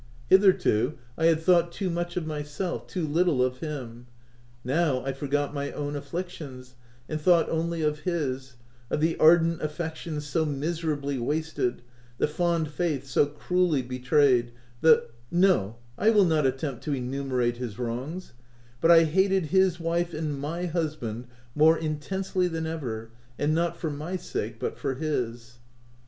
[0.31, 4.07] Hitherto, I had thought too much of myself, too little of him:
[4.63, 6.73] now I forgot my own afflictions,
[7.07, 8.55] and thought only of his—
[8.89, 11.83] of the ardent affection so miserably wasted,
[12.17, 14.51] the fond faith so cruelly betrayed,
[14.81, 18.33] the—no, I will not attempt to enumerate his wrongs,—
[18.81, 23.77] but I hated his wife and my husband more in tensely than ever, and not
[23.77, 25.59] for my sake, but for his.